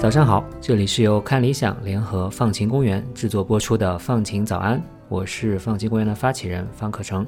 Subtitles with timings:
[0.00, 4.78] 早上好，这里是由看理想联合放晴公园制作播出的《放晴早安》，
[5.08, 7.24] 我是放晴公园的发起人方可成。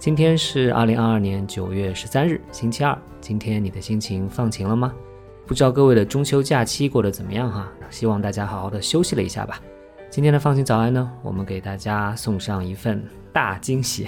[0.00, 2.98] 今天是二零二二年九月十三日，星期二。
[3.20, 4.92] 今天你的心情放晴了吗？
[5.48, 7.66] 不知道各位的中秋假期过得怎么样哈？
[7.88, 9.58] 希望大家好好的休息了一下吧。
[10.10, 13.02] 今天的放晴早安呢，我们给大家送上一份
[13.32, 14.06] 大惊喜，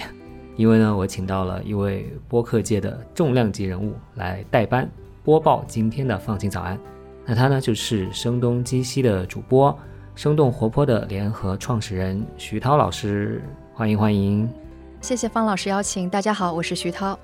[0.55, 4.87] 因为呢，我请到了一位播客界的重量级人物来代班
[5.23, 6.77] 播报今天的放晴早安。
[7.25, 9.75] 那他呢，就是声东击西的主播，
[10.13, 13.41] 生动活泼的联合创始人徐涛老师，
[13.73, 14.47] 欢迎欢迎！
[15.01, 17.17] 谢谢方老师邀请，大家好，我是徐涛。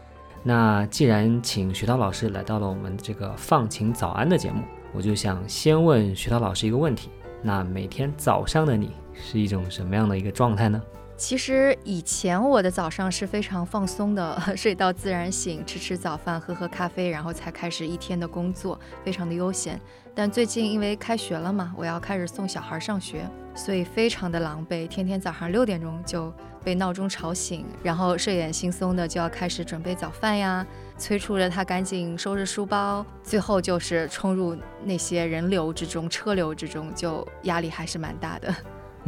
[0.48, 7.10] 那既然请徐涛老师来到了我们这个放晴早安的节目，我就想先问徐涛老师一个问题：
[7.44, 10.82] 那每天早上的你是一种什么样的一个状态呢？
[11.18, 19.82] 其实以前我的早上是非常放松的， 睡到自然醒，吃吃早饭，喝喝咖啡，然后才开始一天的工作，非常的悠闲。
[20.14, 26.32] 但最近因为开学了嘛，我要开始送小孩上学，所以非常的狼狈，天天早上六点钟就
[26.64, 30.66] 被闹钟吵醒，然后睡眼惺忪的就要开始准备早饭呀，
[31.00, 38.54] 催促着他赶紧收拾书包，最后就是冲入那些人流之中、车流之中，就压力还是蛮大的。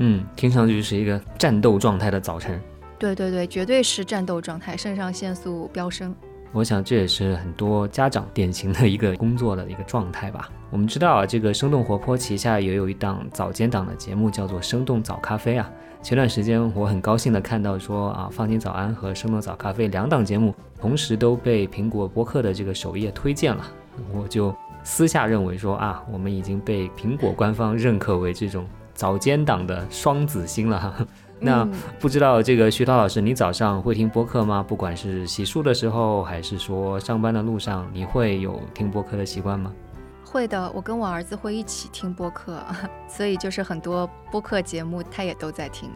[0.02, 2.60] 嗯，听上去是一个战斗状态的早晨。
[2.98, 6.16] 对对对，绝对是战斗状态，肾上腺素飙升。
[6.54, 10.50] 我想这也是很多家长典型的一个工作的一个状态吧。
[10.72, 15.70] 我们知道啊，这个生动活泼旗下也有一档早间档的节目，叫做《生动早咖啡》啊。
[16.02, 23.66] 前段时间我很高兴的看到说啊，《放心早安》和《生动早咖啡》两档节目同时都被苹果播客的这个首页推荐了，
[24.14, 28.66] 我就私下认为说啊，我们已经被苹果官方认可为这种。
[29.00, 31.08] 早间档的双子星了哈，
[31.40, 31.66] 那
[32.02, 34.62] 不知道这个徐涛老师，你早上会听播客吗？
[34.62, 39.72] 不管是洗漱的时候，还是说上班的路上，你会有听播客的习惯吗？
[40.26, 42.62] 会的，我跟我儿子会一起听播客，
[43.08, 45.90] 所以就是很多播客节目他也都在听。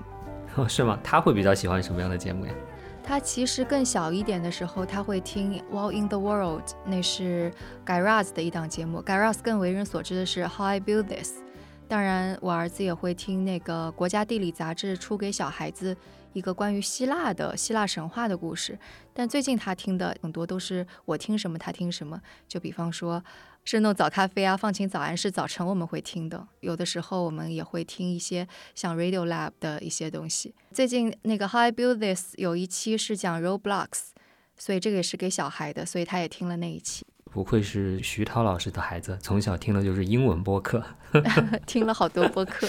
[0.56, 0.98] 哦，是吗？
[1.04, 2.54] 他会比较喜欢什么样的节目呀？
[3.04, 7.52] 他其实更小一点的时候，他会听《While in the World》，那是
[7.86, 9.02] Guy Raz 的一档节目。
[9.02, 11.32] Guy Raz 更为人所知的是《How I Build This》。
[11.88, 15.96] 当然，我儿子也会听那个国家地理杂志出给小孩子
[16.34, 18.80] 一个关于希腊的希腊神话的故事。
[19.14, 22.20] 但最近他听的很多都是我听什么他听什么。
[22.48, 23.24] 就比方说，
[23.64, 26.48] 生动早咖啡啊，放晴早安是早晨我们会听的。
[26.62, 30.56] 有的时候我们也会听一些像 Radio Lab 的一些东西。
[30.72, 33.88] 最近那个 How I Build This 有一期是讲 Roblox，
[34.58, 37.06] 所以这个也是给小孩的，所以他也听了那一期。
[37.34, 40.84] 不愧是徐涛老师的孩子，从小听的就是英文播客，
[41.66, 42.68] 听了好多播客。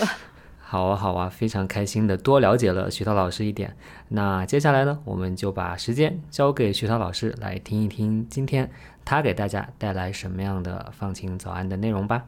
[0.58, 3.76] 好啊，好啊，非常开心的多了解了徐涛老师一点。
[4.08, 8.70] 那接下来呢，我们就把时间交给徐涛老师来听一听今天
[9.04, 12.24] 他给大家带来什么样的放晴早安的内容吧。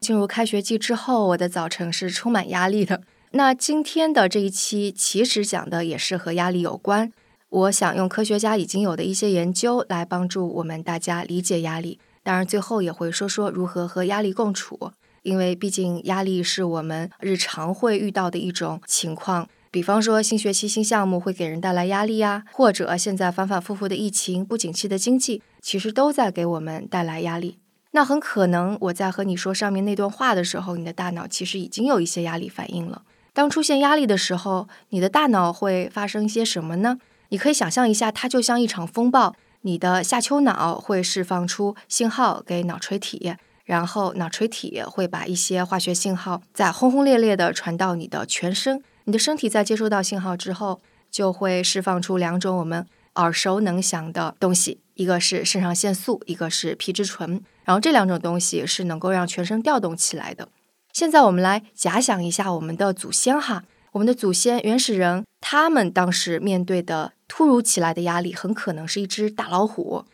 [0.00, 3.02] 进入开学季之后，我的早晨是充满压力的。
[3.32, 7.12] 那今天的这一期其实讲的也是和压力有关。
[7.52, 14.92] 我想用科学家已经有的一些研究来帮助我们大家理解压力，当然最后也会说说如何和压力共处，
[15.22, 19.46] 因为毕竟压力是我们日常会遇到的一种情况。
[19.70, 27.58] 比方说新学期新项目会给人带来压力呀，或者现在反反复复的疫情、不景气的经济，其实都在给我们带来压力。
[27.90, 33.02] 那很可能我在和你说上面那段话的时候，你的大脑其实已经有一些压力反应了。
[33.34, 36.98] 当出现压力的时候，你的大脑会发生一些什么呢？
[37.32, 39.34] 你可以想象一下，它就像一场风暴。
[39.62, 43.34] 你的下丘脑会释放出信号给脑垂体，
[43.64, 48.82] 然后脑垂体会把一些化学信号再轰轰烈烈地传到你的全身。
[49.04, 57.42] 你的身体在接收到信号之后，就会释放出两种我们耳熟能详的东西，一个是肾上腺素，一个是皮质醇。
[57.64, 60.48] 然后这两种东西是能够让全身调动起来的。
[60.92, 67.12] 现在我们来假想一下我们的祖先哈，我们的祖先原始人，他们当时面对的。
[67.34, 70.04] 突如其来的压力很可能是一只大老虎，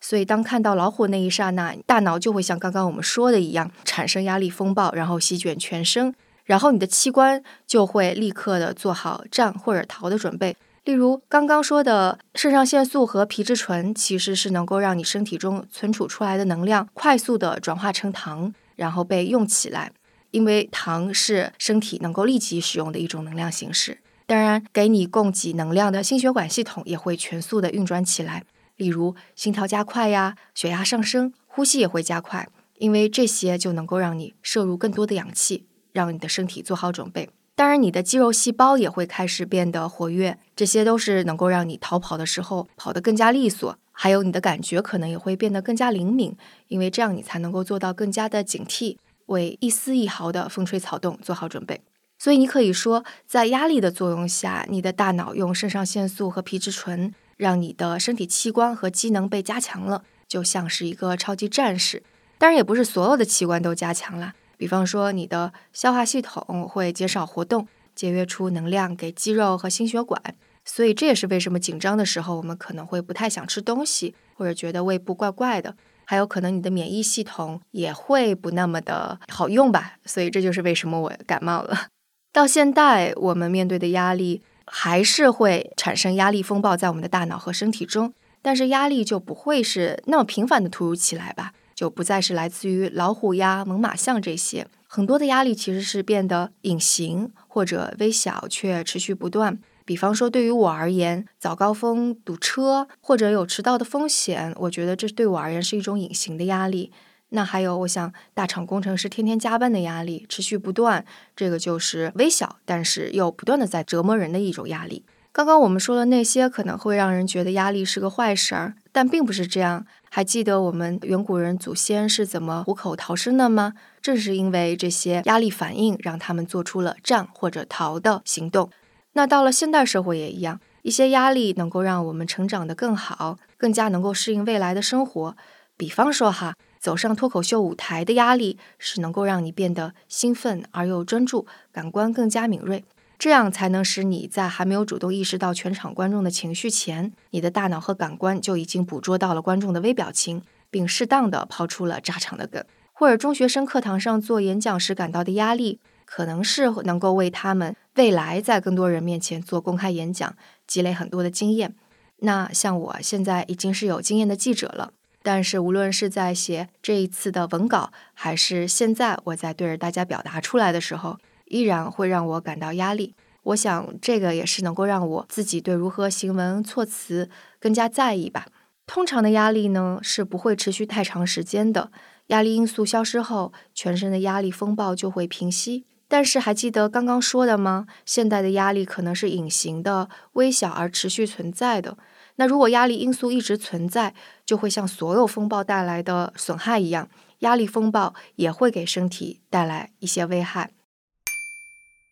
[0.00, 6.14] 所以当看到老虎那一刹那，大脑就会像刚刚我们说的一样，产生压力风暴，然后席卷全身，
[6.44, 10.56] 然后你的器官就会立刻的做好战或者逃的准备。
[10.84, 19.90] 例如刚刚说的肾上腺素和皮质醇，其实是能够让你身体中存储出来的能量快速的转化成糖，然后被用起来，
[20.30, 23.98] 因为糖是身体能够立即使用的一种能量形式。
[24.30, 28.44] 当然，给你供给能量的心血管系统也会全速的运转起来，
[28.76, 32.48] 例如心跳加快呀、血压上升、呼吸也会加快，
[32.78, 37.28] 因为这些就能够让你摄入更多的氧气，让你的身体做好准备。
[37.56, 43.76] 当然，你的肌肉细胞也会开始变得活跃，这些都是能够让你逃跑的时候跑得更加利索。
[43.90, 46.36] 还有你的感觉可能也会变得更加灵敏，
[46.68, 48.96] 因为这样你才能够做到更加的警惕，
[49.26, 51.80] 为一丝一毫的风吹草动做好准备。
[52.22, 62.02] 所以你可以说，在压力的作用下，你的大脑用肾上腺素和皮质醇，让你的身体器官和机能被加强了，就像是一个超级战士。
[62.36, 64.34] 当然，也不是所有的器官都加强了。
[64.58, 70.22] 比方说，你的消化系统会减少活动，节约出能量给肌肉和心血管，
[70.62, 75.74] 所以这也是为什么紧张的时候我们可能会不太想吃东西，或者觉得胃部怪怪的。
[76.04, 79.94] 还有可能你的免疫系统也会不那么的好用吧。
[80.04, 81.86] 所以这就是为什么我感冒了。
[82.32, 91.52] 到现在，我们面对的压力还是会产生压力风暴在我们的大脑和身体中，但是压力就不会是那么频繁的突如其来吧。
[91.74, 99.58] 就不再是来自于老虎呀、猛犸象这些，很多的压力其实是变得隐形或者微小却持续不断。
[99.86, 106.92] 比方说，对于我而言，早高峰堵车或者有迟到的风险，我觉得这对我而言是一种隐形的压力。
[107.30, 111.04] 那还有，我想大厂工程师天天加班的压力持续不断，
[111.34, 115.04] 这个就是微小但是又不断的在折磨人的一种压力。
[115.32, 119.86] 刚刚我们说的那些可能会让人觉得压力是个坏事儿，但并不是这样。
[120.10, 123.74] 还记得我们远古人祖先是怎么虎口逃生的吗？
[124.02, 128.70] 正是因为这些压力反应，让他们做出了战或者逃的行动。
[129.12, 135.36] 那到了现代社会也一样，一些压力能够让我们成长得更好，更加能够适应未来的生活。
[135.76, 142.84] 比方说哈，走上脱口秀舞台的压力是能够让你变得兴奋而又专注，感官更加敏锐。
[143.18, 152.64] 这样才能使你在还没有主动意识到全场观众的情绪前，你的大脑和感官就已经捕捉到了观众的微表情，并适当的抛出了炸场的梗。
[152.94, 160.34] 或者中学生课堂上做演讲时感到的压力，可能是能够为他们未来在更多人面前做公开演讲
[160.66, 161.74] 积累很多的经验。
[162.20, 171.18] 那像我现在已经是有经验的记者了，但是无论是在写这一次的文稿，还是现在我在对着大家表达出来的时候。
[171.50, 173.16] 依然会让我感到压力。
[173.42, 177.28] 我想，这个也是能够让我自己对如何行文措辞
[177.58, 178.46] 更加在意吧。
[178.86, 181.90] 通常的压力呢，是不会持续太长时间的。
[182.28, 185.86] 压力因素消失后，全身的压力风暴就会平息。
[186.06, 187.88] 但是，还记得刚刚说的吗？
[188.06, 191.98] 现代的压力可能是隐形的、微小而持续存在的。
[192.40, 194.14] 那如果压力因素一直存在，
[194.46, 197.10] 就会像所有风暴带来的损害一样，
[197.40, 200.70] 压力风暴也会给身体带来一些危害。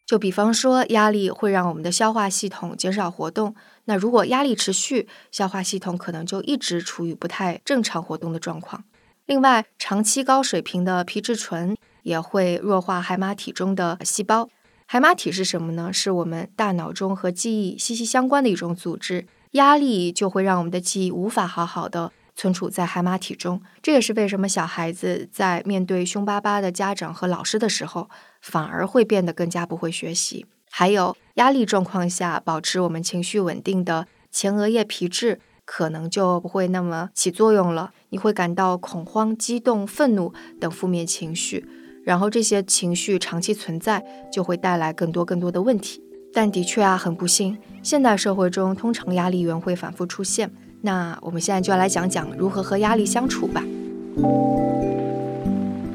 [0.04, 3.54] 就比方说，压力会让我们的消化系统减少活动。
[3.86, 8.84] 那如果压力持续，消化系统可能就一直处于不太正常活动的状况。
[9.24, 14.50] 另外，长期高水平的皮质醇也会弱化海马体中的细胞。
[14.84, 15.90] 海马体是什么呢？
[15.90, 19.26] 是我们大脑中和记忆息息相关的一种组织。
[19.52, 22.12] 压力就会让我们的记忆无法好好的。
[22.36, 28.08] 存储在海马体中，这也是为什么小孩子在面对凶巴巴的家长和老师的时候，
[28.40, 30.46] 反而会变得更加不会学习。
[30.70, 37.90] 还有压力状况下，保持我们情绪稳定的前额叶皮质可能就不会那么起作用了。
[38.10, 41.66] 你会感到恐慌、激动、愤怒等负面情绪，
[42.04, 46.00] 然后这些情绪长期存在，就会带来更多更多的问题。
[46.32, 50.50] 但的确啊，很不幸，现代社会中通常压力源会反复出现。
[50.80, 53.64] 那我们现在就要来讲讲如何和压力相处吧。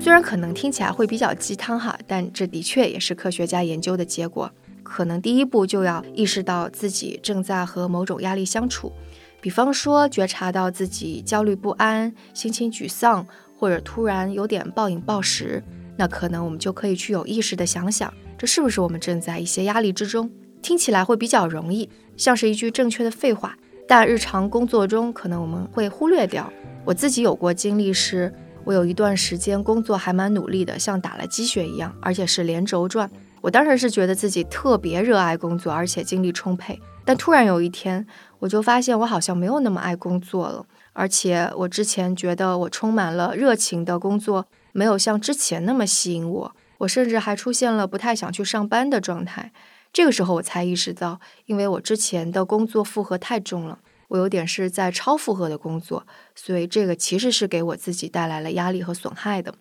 [0.01, 4.51] 虽然可能听起来会比较鸡汤哈，但这的确也是科学家研究的结果。
[4.83, 8.91] 可能第一步就要意识到自己正在和某种压力相处，
[9.39, 13.25] 比方说觉察到自己焦虑不安、心情沮丧，
[13.57, 15.63] 或者突然有点暴饮暴食，
[15.95, 20.29] 那可能我们就可以去有意识的想想，这是不是我们正在一些压力之中？
[20.61, 23.57] 听起来会比较容易，像是一句正确的废话。
[23.87, 26.51] 但日常工作中，可能我们会忽略掉。
[26.83, 28.33] 我自己有过经历，是
[28.65, 33.09] 我有一段时间工作还蛮努力的，像打了鸡血一样，而且是连轴转。
[33.39, 36.77] 我当时是觉得自己特别热爱工作，而且精力充沛。
[37.05, 38.05] 但突然有一天，
[38.39, 46.53] 我就发现我好像没有那么爱工作了，而且我之前觉得我充满了热情的工作，没有像之前那么吸引我。
[46.83, 49.51] 我甚至还出现了不太想去上班的状态。
[49.91, 59.55] 这个时候我才意识到，因为我之前的工作负荷太重了，我有点是在超负荷的工作，所以这个其实是给我自己带来了压力和损害的。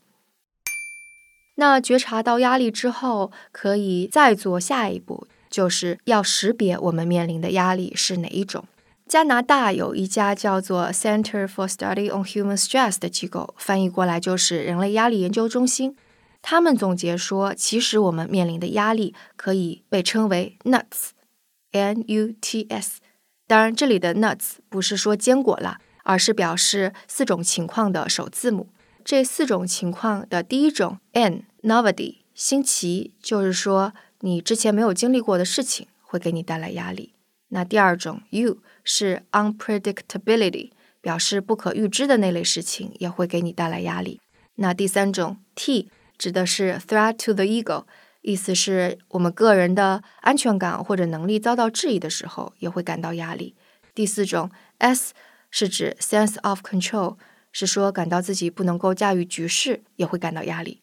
[1.56, 8.64] 那觉察到压力之后，可以再做下一步，就是要识别我们面临的压力是哪一种。
[9.06, 15.94] 加拿大有一家叫做 Center for Study on Human Stress 的机构，翻译过来就是人类压力研究中心。
[16.42, 23.00] 他们总结说，其实我们面临的压力可以被称为 nuts，N-U-T-S。
[23.46, 28.68] 当然，这里的 nuts 不是说坚果了，而是表示四种情况的首字母。
[29.04, 37.12] 这四种情况的第一种 N，novelty，新奇，就是说你之前没有经历过的事情会给你带来压力。
[37.48, 40.70] 那第二种 U 是 unpredictability，
[41.00, 44.20] 表示不可预知的那类事情也会给你带来压力。
[44.54, 45.90] 那第三种 T
[46.22, 47.84] 指的是 threat to the ego，
[48.20, 53.56] 意思是我们个人的安全感或者能力遭到质疑的时候也会感到压力。
[53.92, 54.48] 第四种
[54.78, 55.14] S
[55.50, 57.16] 是指 sense of control。
[57.54, 60.80] 是说感到自己不能够驾驭局势，也会感到压力。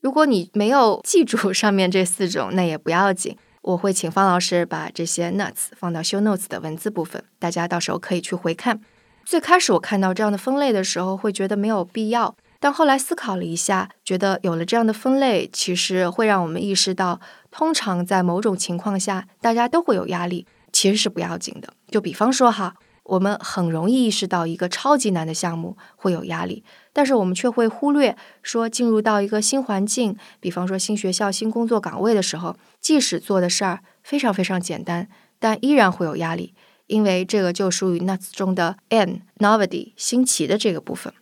[0.00, 8.80] 如果你没有记住上面这四种，那也不要紧，我会请方老师把这些 nuts 放到 show notes 的文字部分，大家到时候可以去回看。
[9.24, 21.74] 最开始我看到这样的分类的时候，会觉得没有必要，但后来思考了一下，觉得有了这样的分类，其实会让我们意识到，通常在某种情况下，大家都会有压力，其实是不要紧的。
[21.88, 22.76] 就比方说哈。
[23.04, 35.06] 我们很容易意识到一个超级难的项目会有压力，但是我们却会忽略说进入到一个新环境，比方说新学校、新工作岗位的时候，即使做的事儿非常非常简单，
[35.38, 36.54] 但依然会有压力，
[36.86, 41.12] 因为这个就属于 nuts 中的 n，novelty 新奇的这个部分。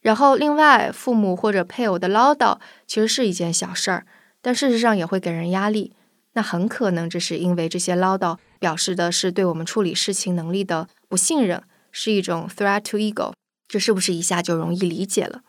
[0.00, 4.06] 然后另外，父母或者配偶的唠叨其实是一件小事儿，
[4.40, 5.92] 但事实上也会给人压力。
[6.32, 13.32] 那很可能这是因为这些唠叨表示的是对我们处理事情能力的不信任，是一种 threat to ego。
[13.68, 15.42] 这是不是一下就容易理解了？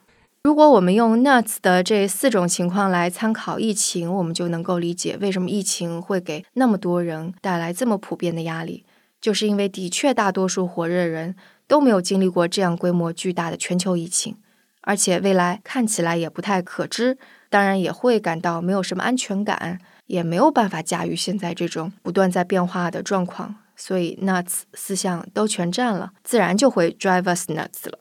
[0.43, 8.83] 如果我们用 nuts 的这四种情况来参考疫情，我们就能够理解为什么疫情会给那么多人带来这么普遍的压力，
[9.21, 11.35] 就是因为的确大多数活着人
[11.67, 14.35] 都没有经历过这样规模巨大的全球疫情，
[14.81, 17.17] 而且未来看起来也不太可知，
[17.49, 19.79] 当然也会感到没有什么安全感。
[20.07, 27.99] 也没有办法驾驭现在这种不断在变化的状况，所以 nuts 四项都全占了，自然就会 drive us nuts 了。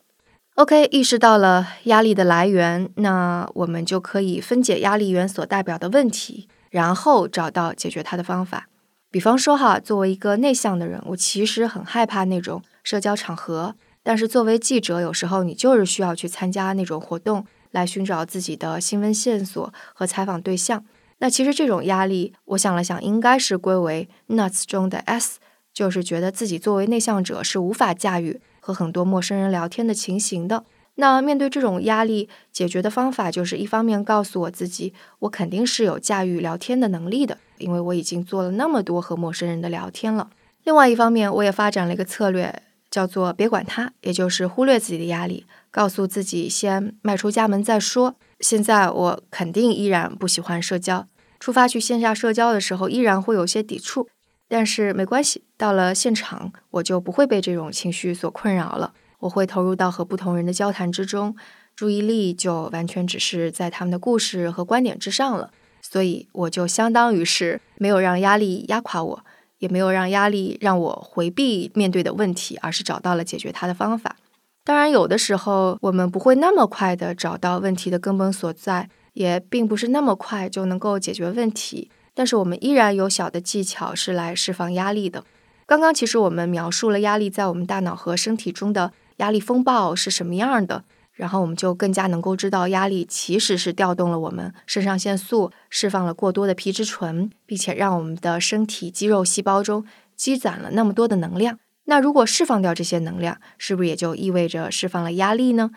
[0.55, 8.67] OK，意识到了压力的来源，那我们就可以分解压力源所代表的问题，然后找到解决它的方法。
[9.09, 20.83] 比方说哈，作为一个内向的人，我其实很害怕那种社交场合，但是作为记者，有时候你就是需要去参加那种活动，来寻找自己的新闻线索和采访对象。
[21.19, 25.39] 那其实这种压力，我想了想，应该是归为 nuts 中的 s，
[25.71, 30.63] 就是觉得自己作为内向者是无法驾驭和很多陌生人聊天的情形的。
[30.95, 40.31] 那面对这种压力，解决的方法就是一方面告诉我自己，我肯定是有驾驭聊天的能力的，因为我已经做了那么多和陌生人的聊天了。
[40.63, 48.15] 另外一方面，我也发展了一个策略，叫做别管它，也就是忽略自己的压力，告诉自己先迈出家门再说。
[48.41, 51.07] 现在我肯定依然不喜欢社交。
[51.39, 54.07] 出发去线下社交的时候，依然会有些抵触，
[54.47, 58.93] 但是没关系，到了现场我就不会被这种情绪所困扰了。
[59.19, 61.35] 我会投入到和不同人的交谈之中，
[61.75, 65.51] 注意力就完全只是在他们的故事和观点之上了。
[65.81, 69.25] 所以我就相当于是没有让压力压垮我，
[69.61, 74.17] 也没有让压力让我回避面对的问题，而是找到了解决它的方法。
[74.65, 78.89] 当然，有的时候我们不会那么快的找到问题的根本所在。
[79.13, 85.25] 也并不是那么快就能够解决问题，但是我们依然有小的技巧是来释放压力的。
[85.65, 101.59] 刚刚其实我们描述了压力在我们大脑和身体中的压力风暴是什么样的，然后我们就更加能够知道压力其实是调动了我们肾上腺素，释放了过多的皮质醇，并且让我们的身体肌肉细胞中积攒了那么多的能量。
[101.85, 105.71] 那如果释放掉这些能量，是不是也就意味着释放了压力呢？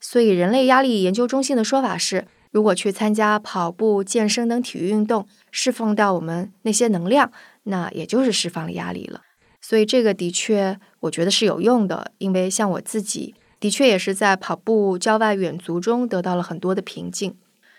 [0.00, 2.26] 所以人类压力研究中心的说法是。
[2.52, 7.30] 如果去参加跑步、健身等体育运动，释放掉我们那些能量，
[7.62, 9.20] 那也就是释放了压力了。
[9.60, 12.10] 所以这个的确，我觉得是有用的。
[12.18, 17.36] 因为像我自己，的确也是在跑步、郊外远足中得到了很多的平静。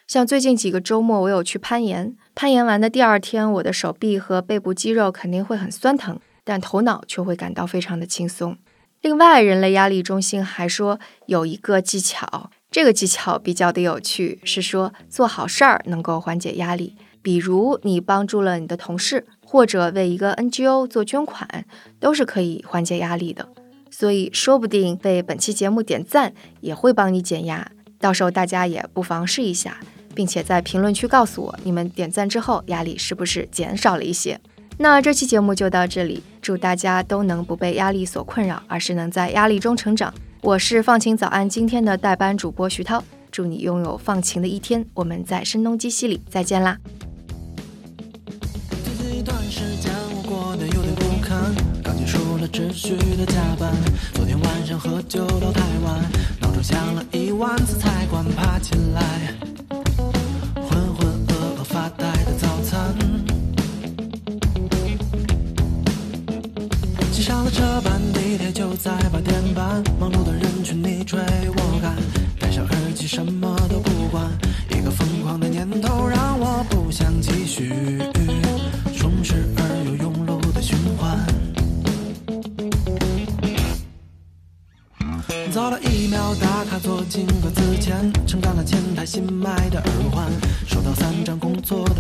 [0.08, 8.58] 像最近几个周末，我有去攀岩，攀岩完的第二天，我的手臂和背部肌肉肯定会很酸疼，但头脑却会感到非常的轻松。
[9.02, 12.52] 另外，人类压力中心还说有一个技巧。
[12.70, 16.96] 这个技巧比较的有趣，是说做好事儿能够缓解压力。
[17.22, 21.66] 比如你帮助了你的同事，或者为一个 NGO 做捐款，
[22.00, 23.48] 都是可以缓解压力的。
[23.92, 27.70] 所以说不定为本期节目点赞也会帮你减压。
[28.00, 29.78] 到时候大家也不妨试一下，
[30.16, 34.40] 并且在评论区告诉我，你们点赞之后压力是不是减少了一些？
[34.78, 40.12] 那这期节目就到这里，祝大家都能不被压力所困扰，而是能在压力中成长。
[40.42, 44.84] 我是放晴早安今天的代班主播徐涛，祝你拥有放晴的一天。
[44.96, 46.80] 我们在声东击西里再见啦。
[52.52, 53.72] 持续的加班，
[54.14, 59.34] 昨天晚上喝酒到太晚，闹钟响了一万次才关爬起来，
[60.56, 62.94] 浑浑噩噩发呆的早餐。
[67.14, 68.92] 挤上了车班，地铁就在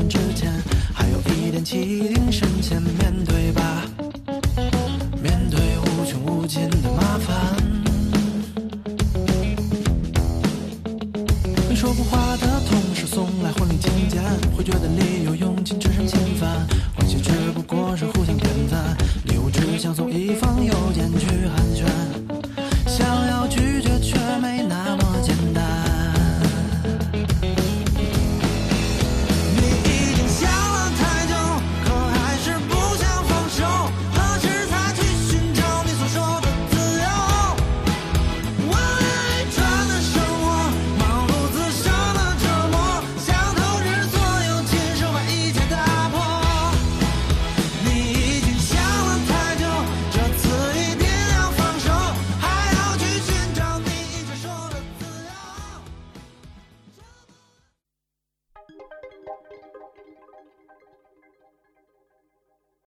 [0.08, 0.51] 之间，
[0.93, 2.31] 还有一点气定